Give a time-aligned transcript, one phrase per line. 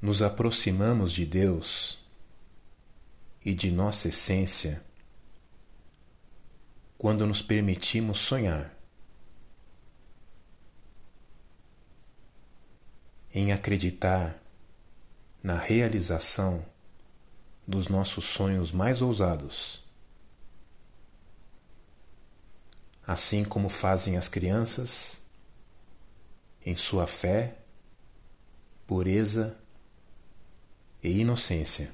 [0.00, 1.98] Nos aproximamos de Deus
[3.44, 4.82] e de nossa essência
[7.00, 8.76] quando nos permitimos sonhar,
[13.32, 14.38] em acreditar
[15.42, 16.62] na realização
[17.66, 19.82] dos nossos sonhos mais ousados,
[23.06, 25.18] assim como fazem as crianças
[26.66, 27.56] em sua fé,
[28.86, 29.58] pureza
[31.02, 31.92] e inocência.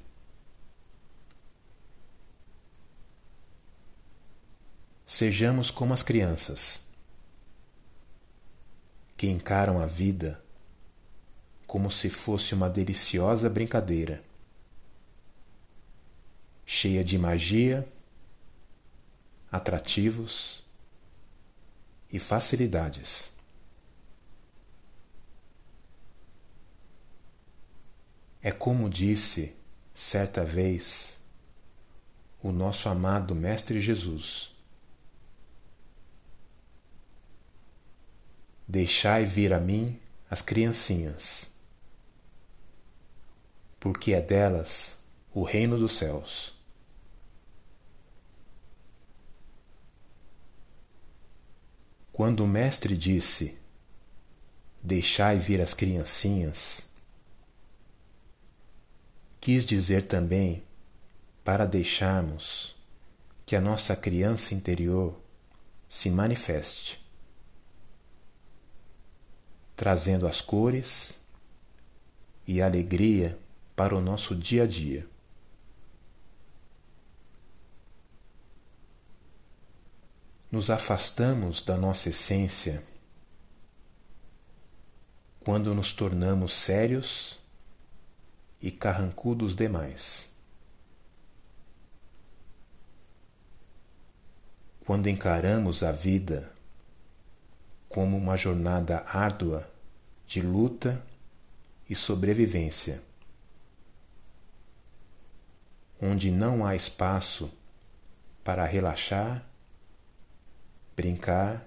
[5.06, 6.84] Sejamos como as crianças
[9.16, 10.42] que encaram a vida
[11.66, 14.23] como se fosse uma deliciosa brincadeira,
[16.65, 17.87] cheia de magia,
[19.51, 20.65] atrativos
[22.10, 23.35] e facilidades.
[28.46, 29.57] É como disse
[29.93, 31.18] certa vez
[32.40, 34.54] o nosso amado Mestre Jesus.
[38.68, 41.57] Deixai vir a mim as criancinhas,
[43.80, 44.96] porque é delas
[45.35, 46.54] o reino dos céus.
[52.13, 53.59] Quando o Mestre disse:
[54.80, 56.85] Deixai vir as criancinhas,
[59.46, 60.64] quis dizer também
[61.44, 62.74] para deixarmos
[63.46, 65.16] que a nossa criança interior
[65.88, 67.00] se manifeste
[69.76, 71.20] trazendo as cores
[72.44, 73.38] e alegria
[73.76, 75.06] para o nosso dia a dia.
[80.50, 82.82] Nos afastamos da nossa essência
[85.38, 87.45] quando nos tornamos sérios
[88.60, 90.34] e carrancudos demais.
[94.80, 96.53] Quando encaramos a vida
[97.88, 99.69] como uma jornada árdua
[100.26, 101.04] de luta
[101.88, 103.03] e sobrevivência,
[106.00, 107.53] onde não há espaço
[108.44, 109.44] para relaxar,
[110.94, 111.66] brincar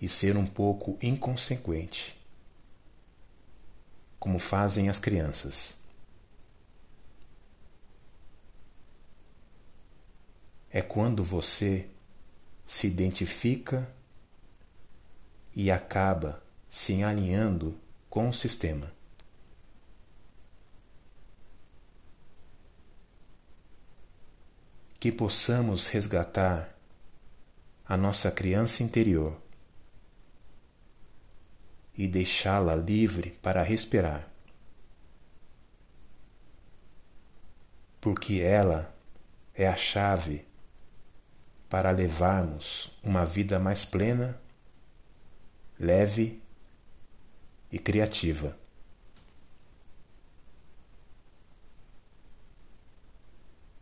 [0.00, 2.23] e ser um pouco inconsequente,
[4.24, 5.76] como fazem as crianças.
[10.70, 11.90] É quando você
[12.66, 13.86] se identifica
[15.54, 18.90] e acaba se alinhando com o sistema.
[24.98, 26.74] Que possamos resgatar
[27.84, 29.38] a nossa criança interior
[31.96, 34.28] e deixá-la livre para respirar.
[38.00, 38.94] Porque ela
[39.54, 40.46] é a chave
[41.68, 44.38] para levarmos uma vida mais plena
[45.78, 46.40] leve
[47.70, 48.56] e criativa.